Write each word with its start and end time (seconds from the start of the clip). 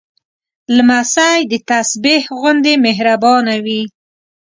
لمسی 0.75 1.39
د 1.51 1.53
تسبېح 1.69 2.23
غوندې 2.39 2.73
مهربانه 2.85 3.55
وي. 3.65 3.81